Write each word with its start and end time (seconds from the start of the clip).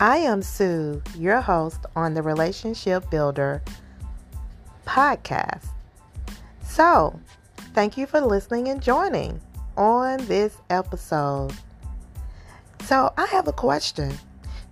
I 0.00 0.18
am 0.18 0.42
Sue, 0.42 1.02
your 1.16 1.40
host 1.40 1.80
on 1.96 2.14
the 2.14 2.22
Relationship 2.22 3.10
Builder 3.10 3.60
podcast. 4.86 5.66
So, 6.62 7.18
thank 7.74 7.96
you 7.96 8.06
for 8.06 8.20
listening 8.20 8.68
and 8.68 8.80
joining 8.80 9.40
on 9.76 10.24
this 10.26 10.56
episode. 10.70 11.52
So, 12.84 13.12
I 13.16 13.26
have 13.26 13.48
a 13.48 13.52
question 13.52 14.16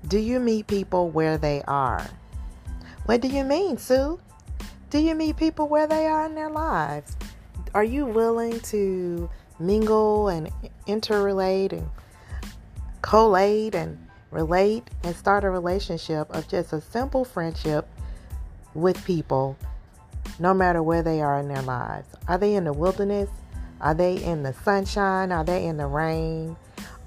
Do 0.07 0.19
you 0.19 0.39
meet 0.39 0.69
people 0.69 1.11
where 1.11 1.39
they 1.39 1.61
are? 1.67 2.07
What 3.07 3.21
do 3.21 3.27
you 3.27 3.43
mean, 3.43 3.79
Sue? 3.79 4.21
Do 4.91 4.99
you 5.01 5.17
meet 5.17 5.37
people 5.37 5.67
where 5.67 5.89
they 5.89 6.07
are 6.07 6.27
in 6.27 6.37
their 6.37 6.51
lives? 6.51 7.17
Are 7.75 7.83
you 7.83 8.07
willing 8.07 8.61
to 8.61 9.29
mingle 9.59 10.29
and 10.29 10.53
interrelate 10.87 11.73
and 11.73 11.91
collate 13.03 13.75
and 13.75 14.06
relate 14.37 14.85
and 15.03 15.17
start 15.17 15.45
a 15.45 15.51
relationship 15.51 16.29
of 16.31 16.47
just 16.47 16.73
a 16.73 16.81
simple 16.81 17.25
friendship 17.25 17.89
with 18.75 19.03
people 19.05 19.57
no 20.39 20.53
matter 20.53 20.83
where 20.83 21.03
they 21.03 21.23
are 21.23 21.41
in 21.41 21.49
their 21.49 21.63
lives. 21.63 22.07
Are 22.29 22.37
they 22.37 22.55
in 22.55 22.65
the 22.65 22.73
wilderness? 22.73 23.31
Are 23.81 23.95
they 23.95 24.23
in 24.23 24.43
the 24.43 24.53
sunshine? 24.53 25.33
Are 25.33 25.45
they 25.45 25.65
in 25.67 25.79
the 25.79 25.87
rain? 25.87 26.57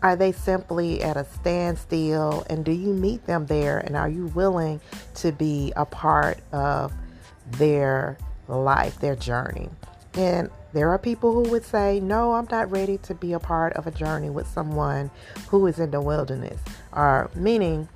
Are 0.02 0.15
they 0.15 0.31
simply 0.31 1.03
at 1.03 1.17
a 1.17 1.25
standstill? 1.25 2.43
And 2.49 2.65
do 2.65 2.71
you 2.71 2.93
meet 2.93 3.25
them 3.27 3.45
there? 3.45 3.77
And 3.77 3.95
are 3.95 4.09
you 4.09 4.27
willing 4.27 4.81
to 5.16 5.31
be 5.31 5.71
a 5.75 5.85
part 5.85 6.39
of 6.52 6.91
their 7.52 8.17
life, 8.47 8.99
their 8.99 9.16
journey? 9.16 9.69
And 10.16 10.49
there 10.73 10.89
are 10.89 10.99
people 10.99 11.33
who 11.33 11.49
would 11.49 11.65
say, 11.65 11.99
No, 11.99 12.33
I'm 12.33 12.47
not 12.51 12.69
ready 12.69 12.97
to 12.99 13.15
be 13.15 13.33
a 13.33 13.39
part 13.39 13.73
of 13.73 13.87
a 13.87 13.91
journey 13.91 14.29
with 14.29 14.47
someone 14.47 15.09
who 15.47 15.66
is 15.67 15.80
in 15.80 15.91
the 15.91 16.02
wilderness, 16.02 16.59
or 16.94 17.30
meaning 17.35 17.89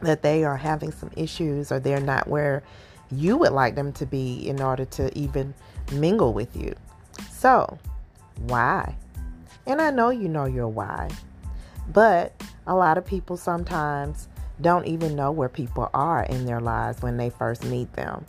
that 0.00 0.22
they 0.22 0.44
are 0.44 0.56
having 0.56 0.92
some 0.92 1.10
issues 1.16 1.72
or 1.72 1.80
they're 1.80 2.00
not 2.00 2.28
where 2.28 2.62
you 3.10 3.36
would 3.36 3.52
like 3.52 3.74
them 3.74 3.92
to 3.92 4.06
be 4.06 4.48
in 4.48 4.60
order 4.60 4.84
to 4.84 5.16
even 5.18 5.54
mingle 5.92 6.32
with 6.32 6.54
you. 6.56 6.74
So, 7.30 7.78
why? 8.46 8.96
And 9.66 9.80
I 9.80 9.90
know 9.90 10.10
you 10.10 10.28
know 10.28 10.46
your 10.46 10.68
why, 10.68 11.10
but 11.92 12.32
a 12.66 12.74
lot 12.74 12.98
of 12.98 13.04
people 13.04 13.36
sometimes 13.36 14.28
don't 14.60 14.86
even 14.86 15.14
know 15.14 15.30
where 15.30 15.48
people 15.48 15.88
are 15.94 16.24
in 16.24 16.44
their 16.46 16.60
lives 16.60 17.02
when 17.02 17.16
they 17.16 17.30
first 17.30 17.64
meet 17.64 17.92
them. 17.94 18.24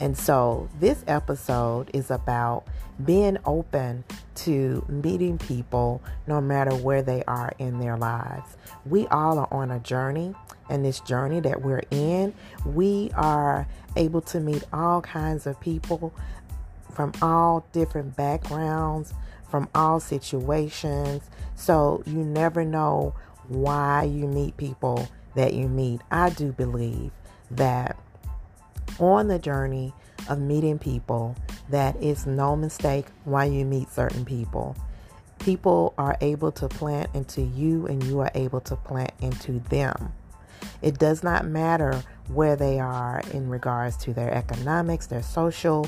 And 0.00 0.16
so, 0.18 0.68
this 0.80 1.04
episode 1.06 1.90
is 1.94 2.10
about 2.10 2.64
being 3.04 3.38
open 3.44 4.04
to 4.34 4.84
meeting 4.88 5.38
people 5.38 6.02
no 6.26 6.40
matter 6.40 6.74
where 6.74 7.02
they 7.02 7.22
are 7.24 7.52
in 7.58 7.78
their 7.78 7.96
lives. 7.96 8.56
We 8.84 9.06
all 9.08 9.38
are 9.38 9.52
on 9.52 9.70
a 9.70 9.78
journey, 9.78 10.34
and 10.68 10.84
this 10.84 11.00
journey 11.00 11.40
that 11.40 11.62
we're 11.62 11.82
in, 11.90 12.34
we 12.64 13.10
are 13.14 13.68
able 13.96 14.20
to 14.22 14.40
meet 14.40 14.64
all 14.72 15.00
kinds 15.00 15.46
of 15.46 15.60
people 15.60 16.12
from 16.92 17.12
all 17.22 17.64
different 17.72 18.16
backgrounds, 18.16 19.14
from 19.48 19.68
all 19.74 20.00
situations. 20.00 21.22
So, 21.54 22.02
you 22.04 22.18
never 22.24 22.64
know 22.64 23.14
why 23.46 24.04
you 24.04 24.26
meet 24.26 24.56
people 24.56 25.08
that 25.34 25.54
you 25.54 25.68
meet. 25.68 26.00
I 26.10 26.30
do 26.30 26.52
believe 26.52 27.10
that 27.50 27.96
on 28.98 29.28
the 29.28 29.38
journey 29.38 29.92
of 30.28 30.38
meeting 30.38 30.78
people 30.78 31.36
that 31.68 31.96
it's 32.00 32.26
no 32.26 32.56
mistake 32.56 33.06
why 33.24 33.44
you 33.44 33.64
meet 33.64 33.90
certain 33.90 34.24
people. 34.24 34.76
People 35.38 35.94
are 35.98 36.16
able 36.20 36.52
to 36.52 36.68
plant 36.68 37.10
into 37.14 37.42
you, 37.42 37.86
and 37.86 38.02
you 38.04 38.20
are 38.20 38.30
able 38.34 38.60
to 38.62 38.76
plant 38.76 39.12
into 39.20 39.60
them. 39.68 40.12
It 40.80 40.98
does 40.98 41.22
not 41.22 41.46
matter 41.46 42.02
where 42.28 42.56
they 42.56 42.78
are 42.78 43.20
in 43.32 43.48
regards 43.48 43.96
to 43.98 44.14
their 44.14 44.32
economics, 44.32 45.06
their 45.06 45.22
social, 45.22 45.86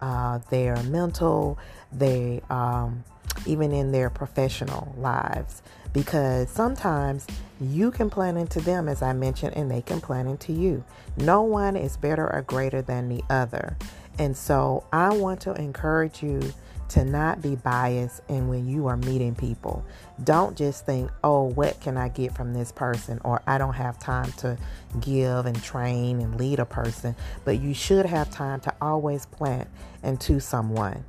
uh, 0.00 0.38
their 0.50 0.82
mental, 0.84 1.58
they 1.92 2.40
um, 2.50 3.04
even 3.46 3.72
in 3.72 3.92
their 3.92 4.10
professional 4.10 4.94
lives 4.98 5.62
because 5.96 6.50
sometimes 6.50 7.26
you 7.58 7.90
can 7.90 8.10
plan 8.10 8.36
into 8.36 8.60
them, 8.60 8.86
as 8.86 9.00
I 9.00 9.14
mentioned, 9.14 9.56
and 9.56 9.70
they 9.70 9.80
can 9.80 9.98
plan 9.98 10.26
into 10.26 10.52
you. 10.52 10.84
No 11.16 11.40
one 11.40 11.74
is 11.74 11.96
better 11.96 12.30
or 12.30 12.42
greater 12.42 12.82
than 12.82 13.08
the 13.08 13.22
other. 13.30 13.78
And 14.18 14.36
so 14.36 14.84
I 14.92 15.16
want 15.16 15.40
to 15.42 15.54
encourage 15.54 16.22
you 16.22 16.52
to 16.88 17.02
not 17.02 17.40
be 17.40 17.56
biased 17.56 18.20
and 18.28 18.50
when 18.50 18.68
you 18.68 18.88
are 18.88 18.98
meeting 18.98 19.34
people. 19.34 19.86
Don't 20.22 20.54
just 20.54 20.84
think, 20.84 21.10
oh, 21.24 21.44
what 21.44 21.80
can 21.80 21.96
I 21.96 22.08
get 22.08 22.34
from 22.34 22.52
this 22.52 22.72
person? 22.72 23.18
Or 23.24 23.40
I 23.46 23.56
don't 23.56 23.74
have 23.74 23.98
time 23.98 24.32
to 24.32 24.58
give 25.00 25.46
and 25.46 25.62
train 25.62 26.20
and 26.20 26.38
lead 26.38 26.58
a 26.58 26.66
person. 26.66 27.16
But 27.46 27.58
you 27.60 27.72
should 27.72 28.04
have 28.04 28.30
time 28.30 28.60
to 28.60 28.74
always 28.82 29.24
plant 29.24 29.68
into 30.02 30.40
someone. 30.40 31.04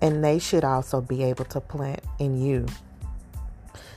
And 0.00 0.22
they 0.22 0.38
should 0.38 0.64
also 0.64 1.00
be 1.00 1.22
able 1.24 1.44
to 1.46 1.60
plant 1.60 2.00
in 2.18 2.40
you. 2.40 2.66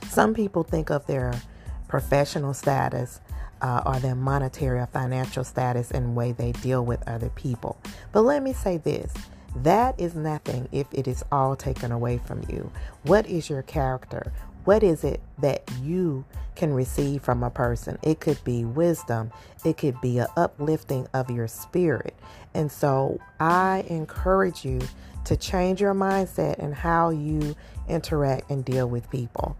Some 0.08 0.34
people 0.34 0.62
think 0.62 0.90
of 0.90 1.06
their 1.06 1.40
professional 1.88 2.54
status 2.54 3.20
uh, 3.62 3.82
or 3.84 3.98
their 3.98 4.14
monetary 4.14 4.80
or 4.80 4.86
financial 4.86 5.44
status 5.44 5.90
and 5.90 6.16
way 6.16 6.32
they 6.32 6.52
deal 6.52 6.84
with 6.84 7.06
other 7.08 7.28
people. 7.30 7.78
But 8.12 8.22
let 8.22 8.42
me 8.42 8.52
say 8.52 8.78
this 8.78 9.12
that 9.56 9.98
is 9.98 10.14
nothing 10.14 10.68
if 10.70 10.86
it 10.92 11.08
is 11.08 11.24
all 11.32 11.56
taken 11.56 11.90
away 11.90 12.18
from 12.18 12.42
you. 12.48 12.70
What 13.02 13.26
is 13.26 13.50
your 13.50 13.62
character? 13.62 14.32
What 14.70 14.84
is 14.84 15.02
it 15.02 15.20
that 15.40 15.68
you 15.82 16.24
can 16.54 16.72
receive 16.72 17.24
from 17.24 17.42
a 17.42 17.50
person? 17.50 17.98
It 18.04 18.20
could 18.20 18.38
be 18.44 18.64
wisdom, 18.64 19.32
it 19.64 19.76
could 19.76 20.00
be 20.00 20.20
an 20.20 20.28
uplifting 20.36 21.08
of 21.12 21.28
your 21.28 21.48
spirit. 21.48 22.14
And 22.54 22.70
so 22.70 23.18
I 23.40 23.84
encourage 23.88 24.64
you 24.64 24.78
to 25.24 25.36
change 25.36 25.80
your 25.80 25.92
mindset 25.92 26.60
and 26.60 26.72
how 26.72 27.10
you 27.10 27.56
interact 27.88 28.48
and 28.48 28.64
deal 28.64 28.88
with 28.88 29.10
people. 29.10 29.56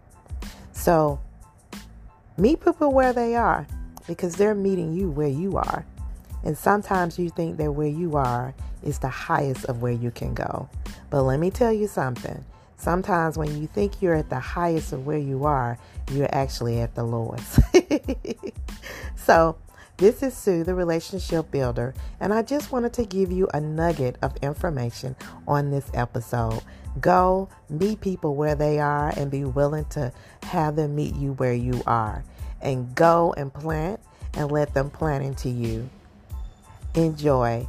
So 0.71 1.19
meet 2.37 2.65
people 2.65 2.93
where 2.93 3.13
they 3.13 3.35
are 3.35 3.67
because 4.07 4.37
they're 4.37 4.55
meeting 4.55 4.95
you 4.95 5.11
where 5.11 5.27
you 5.27 5.57
are. 5.57 5.85
And 6.45 6.57
sometimes 6.57 7.19
you 7.19 7.31
think 7.31 7.57
that 7.57 7.73
where 7.73 7.89
you 7.89 8.15
are 8.15 8.55
is 8.85 9.01
the 9.01 9.09
highest 9.09 9.65
of 9.65 9.83
where 9.83 9.91
you 9.91 10.13
can 10.13 10.35
go. 10.35 10.69
But 11.11 11.23
let 11.23 11.41
me 11.41 11.51
tell 11.51 11.73
you 11.73 11.89
something. 11.89 12.45
Sometimes 12.81 13.37
when 13.37 13.61
you 13.61 13.67
think 13.67 14.01
you're 14.01 14.15
at 14.15 14.31
the 14.31 14.41
highest 14.41 14.95
of 14.95 15.05
where 15.05 15.19
you 15.19 15.45
are, 15.45 15.79
you're 16.11 16.35
actually 16.35 16.81
at 16.81 16.95
the 16.95 17.05
lowest. 17.05 17.61
so, 19.17 19.57
this 19.99 20.23
is 20.23 20.35
Sue, 20.35 20.65
the 20.65 20.75
relationship 20.75 21.51
builder, 21.51 21.93
and 22.21 22.33
I 22.33 22.41
just 22.41 22.73
wanted 22.73 22.95
to 22.95 23.05
give 23.05 23.31
you 23.31 23.49
a 23.53 23.61
nugget 23.61 24.17
of 24.23 24.35
information 24.39 25.15
on 25.47 25.71
this 25.71 25.91
episode. 25.93 26.63
Go 27.03 27.51
meet 27.69 28.01
people 28.01 28.35
where 28.35 28.55
they 28.55 28.79
are 28.79 29.13
and 29.15 29.31
be 29.31 29.45
willing 29.45 29.85
to 29.91 30.11
have 30.45 30.77
them 30.77 30.97
meet 30.97 31.15
you 31.17 31.35
where 31.35 31.53
you 31.53 31.83
are. 31.87 32.25
And 32.63 32.95
go 32.95 33.35
and 33.37 33.53
plant 33.53 34.01
and 34.33 34.51
let 34.51 34.73
them 34.73 34.89
plant 34.89 35.23
into 35.23 35.51
you. 35.51 35.91
Enjoy. 36.95 37.69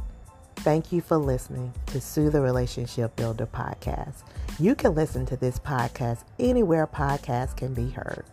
Thank 0.62 0.92
you 0.92 1.00
for 1.00 1.16
listening 1.16 1.74
to 1.86 2.00
Sue 2.00 2.30
the 2.30 2.40
Relationship 2.40 3.16
Builder 3.16 3.46
podcast. 3.46 4.22
You 4.60 4.76
can 4.76 4.94
listen 4.94 5.26
to 5.26 5.36
this 5.36 5.58
podcast 5.58 6.22
anywhere 6.38 6.86
podcasts 6.86 7.56
can 7.56 7.74
be 7.74 7.90
heard. 7.90 8.24